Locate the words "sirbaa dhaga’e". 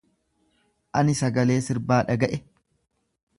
1.67-2.41